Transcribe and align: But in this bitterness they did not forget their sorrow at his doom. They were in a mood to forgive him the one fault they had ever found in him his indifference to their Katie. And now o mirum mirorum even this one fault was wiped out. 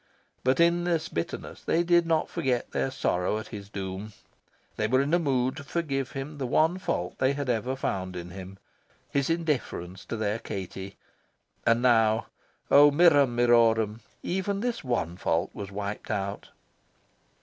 But 0.43 0.59
in 0.59 0.83
this 0.83 1.09
bitterness 1.09 1.61
they 1.61 1.83
did 1.83 2.07
not 2.07 2.27
forget 2.27 2.71
their 2.71 2.89
sorrow 2.89 3.37
at 3.37 3.49
his 3.49 3.69
doom. 3.69 4.13
They 4.75 4.87
were 4.87 4.99
in 4.99 5.13
a 5.13 5.19
mood 5.19 5.57
to 5.57 5.63
forgive 5.63 6.13
him 6.13 6.39
the 6.39 6.47
one 6.47 6.79
fault 6.79 7.19
they 7.19 7.33
had 7.33 7.49
ever 7.49 7.75
found 7.75 8.15
in 8.15 8.31
him 8.31 8.57
his 9.11 9.29
indifference 9.29 10.03
to 10.05 10.17
their 10.17 10.39
Katie. 10.39 10.95
And 11.67 11.83
now 11.83 12.25
o 12.71 12.89
mirum 12.89 13.35
mirorum 13.35 13.99
even 14.23 14.61
this 14.61 14.83
one 14.83 15.17
fault 15.17 15.51
was 15.53 15.69
wiped 15.71 16.09
out. 16.09 16.49